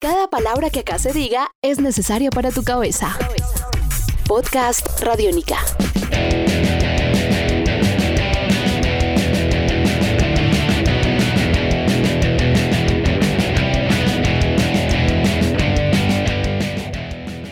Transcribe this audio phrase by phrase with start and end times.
[0.00, 3.18] Cada palabra que acá se diga es necesaria para tu cabeza.
[4.28, 5.56] Podcast Radiónica.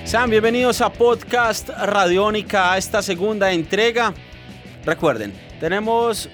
[0.05, 4.15] Sean bienvenidos a Podcast Radiónica, a esta segunda entrega.
[4.85, 6.29] Recuerden, tenemos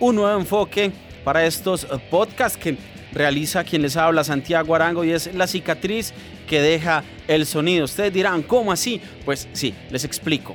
[0.00, 0.92] un nuevo enfoque
[1.24, 2.78] para estos podcasts que
[3.16, 6.12] realiza quien les habla, Santiago Arango, y es la cicatriz
[6.46, 7.86] que deja el sonido.
[7.86, 9.00] Ustedes dirán, ¿cómo así?
[9.24, 10.54] Pues sí, les explico.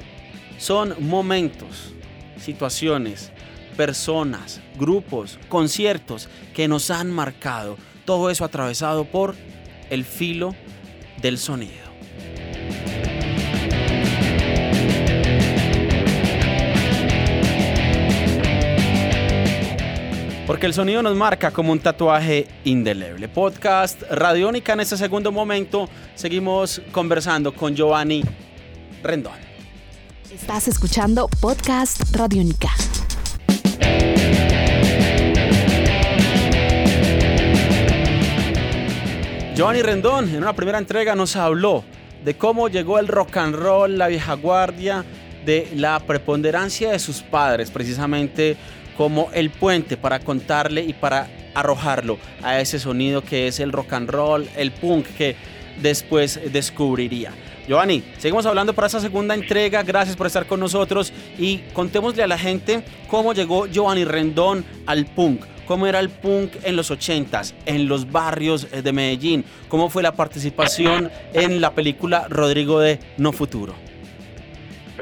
[0.60, 1.94] Son momentos,
[2.40, 3.32] situaciones,
[3.76, 7.78] personas, grupos, conciertos que nos han marcado.
[8.06, 9.36] Todo eso atravesado por
[9.90, 10.56] el filo
[11.20, 11.91] del sonido.
[20.62, 23.28] Porque el sonido nos marca como un tatuaje indeleble.
[23.28, 25.90] Podcast Radiónica en este segundo momento.
[26.14, 28.24] Seguimos conversando con Giovanni
[29.02, 29.34] Rendón.
[30.32, 32.70] Estás escuchando Podcast Radiónica.
[39.56, 41.84] Giovanni Rendón en una primera entrega nos habló
[42.24, 45.04] de cómo llegó el rock and roll, la vieja guardia,
[45.44, 48.58] de la preponderancia de sus padres, precisamente
[48.98, 53.94] como el puente para contarle y para arrojarlo a ese sonido que es el rock
[53.94, 55.36] and roll, el punk que
[55.82, 57.32] después descubriría.
[57.68, 59.84] Giovanni, seguimos hablando para esta segunda entrega.
[59.84, 65.06] Gracias por estar con nosotros y contémosle a la gente cómo llegó Giovanni Rendón al
[65.06, 65.46] punk.
[65.68, 69.46] ¿Cómo era el punk en los 80s, en los barrios de Medellín?
[69.70, 73.91] ¿Cómo fue la participación en la película Rodrigo de No Futuro?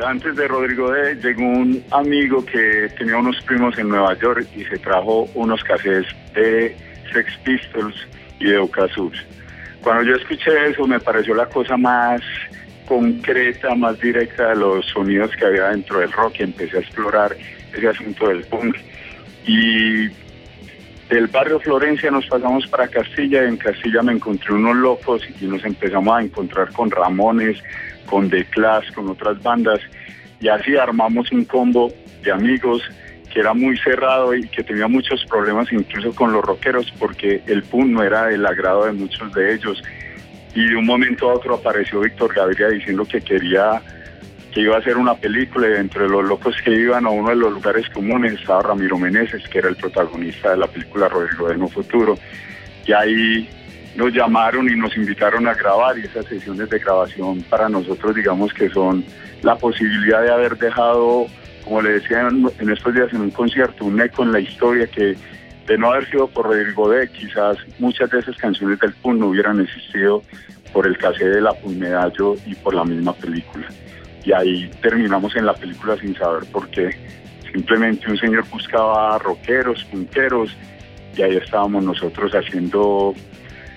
[0.06, 4.64] Antes de Rodrigo D llegó un amigo que tenía unos primos en Nueva York y
[4.66, 6.76] se trajo unos cassettes de
[7.12, 7.96] Sex Pistols
[8.40, 9.12] y de Ocasur.
[9.82, 12.22] Cuando yo escuché eso me pareció la cosa más
[12.88, 17.36] concreta, más directa de los sonidos que había dentro del rock y empecé a explorar
[17.74, 18.78] ese asunto del punk.
[19.46, 20.08] Y
[21.10, 25.46] del barrio Florencia nos pasamos para Castilla y en Castilla me encontré unos locos y
[25.46, 27.62] nos empezamos a encontrar con Ramones,
[28.10, 29.80] con The Clash, con otras bandas
[30.42, 31.92] y así armamos un combo
[32.24, 32.82] de amigos
[33.32, 37.64] que era muy cerrado y que tenía muchos problemas incluso con los rockeros porque el
[37.64, 39.84] punk no era del agrado de muchos de ellos.
[40.56, 43.82] Y de un momento a otro apareció Víctor Gaviria diciendo que quería
[44.52, 47.36] que iba a hacer una película y entre los locos que iban a uno de
[47.36, 51.58] los lugares comunes estaba Ramiro Meneses que era el protagonista de la película Rodrigo de
[51.58, 52.18] No Futuro.
[52.88, 53.48] Y ahí
[53.96, 58.54] nos llamaron y nos invitaron a grabar y esas sesiones de grabación para nosotros digamos
[58.54, 59.04] que son
[59.42, 61.26] la posibilidad de haber dejado,
[61.64, 65.16] como le decía en estos días en un concierto, un eco en la historia que
[65.70, 69.28] de no haber sido por Rodrigo D, quizás muchas de esas canciones del PUN no
[69.28, 70.24] hubieran existido
[70.74, 73.68] por el cassette de la Medallo y por la misma película.
[74.26, 76.90] Y ahí terminamos en la película sin saber por qué.
[77.54, 80.56] Simplemente un señor buscaba rockeros, punteros,
[81.16, 83.14] y ahí estábamos nosotros haciendo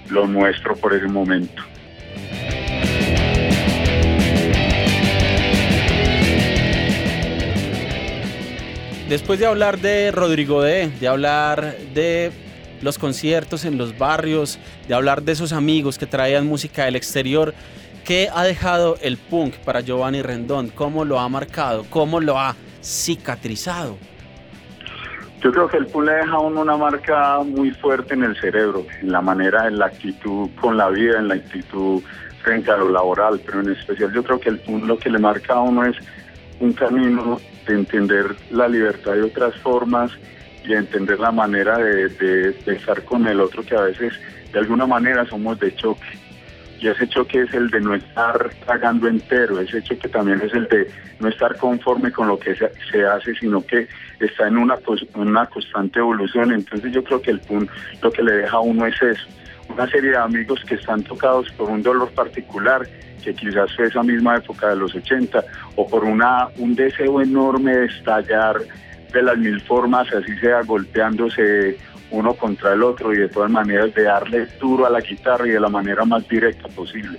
[0.09, 1.63] lo nuestro por ese momento.
[9.09, 12.33] Después de hablar de Rodrigo D, de hablar de
[12.81, 14.59] los conciertos en los barrios,
[14.89, 17.55] de hablar de esos amigos que traían música del exterior,
[18.07, 20.69] ¿qué ha dejado el punk para Giovanni Rendón?
[20.69, 21.85] ¿Cómo lo ha marcado?
[21.91, 23.99] ¿Cómo lo ha cicatrizado?
[25.43, 28.37] Yo creo que el punk le deja a uno una marca muy fuerte en el
[28.41, 32.01] cerebro, en la manera, en la actitud con la vida, en la actitud
[32.43, 35.19] frente a lo laboral, pero en especial yo creo que el punk lo que le
[35.19, 35.97] marca a uno es
[36.61, 40.13] un camino de entender la libertad de otras formas
[40.65, 44.13] y entender la manera de, de, estar con el otro que a veces
[44.53, 46.07] de alguna manera somos de choque.
[46.83, 50.67] Y ese choque es el de no estar tragando entero, ese choque también es el
[50.67, 53.87] de no estar conforme con lo que se, hace, sino que
[54.19, 54.75] está en una,
[55.15, 56.51] una constante evolución.
[56.51, 57.73] Entonces yo creo que el punto,
[58.03, 59.23] lo que le deja a uno es eso,
[59.69, 62.83] una serie de amigos que están tocados por un dolor particular,
[63.23, 65.41] que quizás fue esa misma época de los 80,
[65.77, 68.57] o por una, un deseo enorme de estallar
[69.13, 71.79] de las mil formas, así sea golpeándose
[72.13, 75.51] uno contra el otro y de todas maneras de darle duro a la guitarra y
[75.51, 77.19] de la manera más directa posible.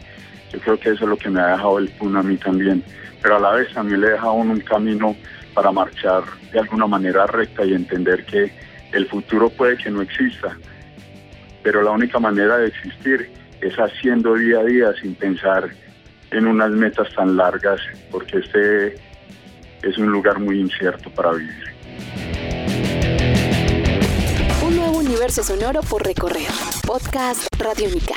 [0.52, 2.84] Yo creo que eso es lo que me ha dejado el Pun a mí también,
[3.22, 5.16] pero a la vez también le deja a uno un camino
[5.54, 8.52] para marchar de alguna manera recta y entender que
[8.92, 10.56] el futuro puede que no exista,
[11.64, 13.32] pero la única manera de existir
[13.62, 15.70] es haciendo día a día sin pensar
[16.30, 17.82] en unas metas tan largas,
[18.12, 18.96] porque este
[19.82, 21.73] es un lugar muy incierto para vivir.
[25.24, 26.50] Universo sonoro por recorrer.
[26.86, 28.16] Podcast Radiónica.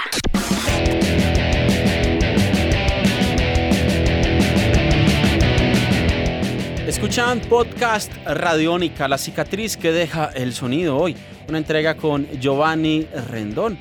[6.85, 11.17] Escuchan podcast Radiónica, la cicatriz que deja el sonido hoy.
[11.49, 13.79] Una entrega con Giovanni Rendón.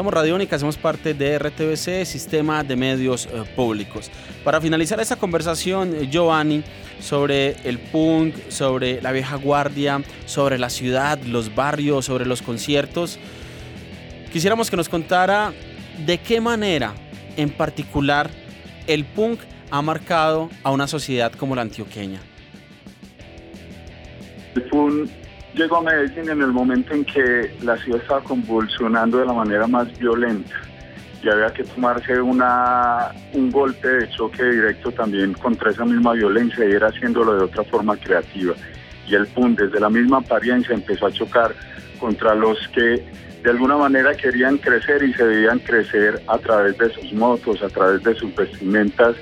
[0.00, 4.10] Somos Radiónica, somos parte de RTBC, Sistema de Medios eh, Públicos.
[4.42, 6.64] Para finalizar esta conversación, Giovanni,
[7.00, 13.18] sobre el punk, sobre la vieja guardia, sobre la ciudad, los barrios, sobre los conciertos,
[14.32, 15.52] quisiéramos que nos contara
[16.06, 16.94] de qué manera
[17.36, 18.30] en particular
[18.86, 22.22] el punk ha marcado a una sociedad como la antioqueña?
[24.54, 25.10] El PUN
[25.54, 29.66] llegó a Medellín en el momento en que la ciudad estaba convulsionando de la manera
[29.66, 30.54] más violenta
[31.22, 36.72] y había que tomarse un golpe de choque directo también contra esa misma violencia y
[36.72, 38.54] era haciéndolo de otra forma creativa.
[39.06, 41.54] Y el PUN desde la misma apariencia empezó a chocar
[41.98, 43.04] contra los que
[43.42, 47.68] de alguna manera querían crecer y se debían crecer a través de sus motos, a
[47.68, 49.16] través de sus vestimentas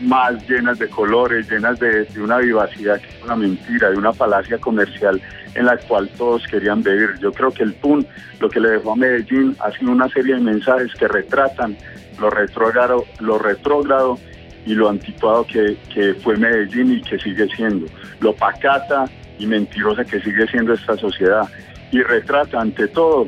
[0.00, 4.58] más llenas de colores, llenas de, una vivacidad que es una mentira, de una falacia
[4.58, 5.20] comercial
[5.54, 7.10] en la cual todos querían vivir.
[7.20, 8.06] Yo creo que el PUN
[8.40, 11.76] lo que le dejó a Medellín ha sido una serie de mensajes que retratan
[12.18, 14.18] lo retrógrado, lo retrógrado
[14.66, 17.86] y lo anticuado que, que fue Medellín y que sigue siendo,
[18.20, 19.06] lo pacata
[19.38, 21.48] y mentirosa que sigue siendo esta sociedad.
[21.90, 23.26] Y retrata ante todo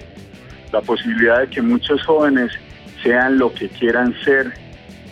[0.73, 2.53] la posibilidad de que muchos jóvenes
[3.03, 4.53] sean lo que quieran ser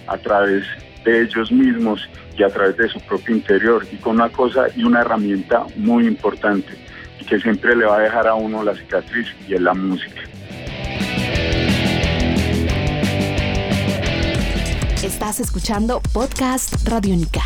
[0.06, 0.64] a través
[1.04, 4.84] de ellos mismos y a través de su propio interior y con una cosa y
[4.84, 6.87] una herramienta muy importante
[7.26, 10.22] que siempre le va a dejar a uno la cicatriz y es la música.
[15.02, 17.42] Estás escuchando Podcast Radiónica.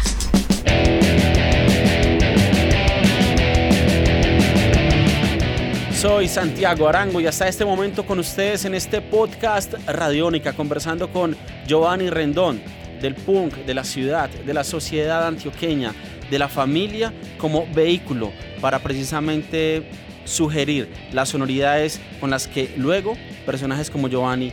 [5.94, 11.36] Soy Santiago Arango y hasta este momento con ustedes en este podcast Radiónica conversando con
[11.66, 12.60] Giovanni Rendón
[13.00, 15.92] del punk, de la ciudad, de la sociedad antioqueña,
[16.32, 18.32] de la familia como vehículo
[18.62, 19.82] para precisamente
[20.25, 24.50] sugerir las sonoridades con las que luego personajes como Giovanni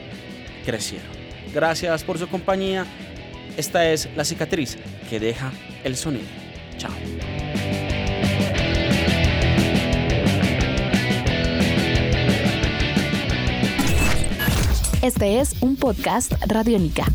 [0.65, 1.07] crecieron.
[1.53, 2.85] Gracias por su compañía.
[3.55, 4.77] Esta es la cicatriz
[5.09, 5.53] que deja
[5.85, 6.27] el sonido.
[6.77, 6.91] Chao.
[15.01, 17.05] Este es un podcast Radiónica.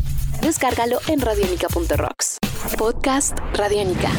[0.41, 2.39] Descárgalo en radionica.rocks.
[2.77, 4.09] Podcast Radiónica.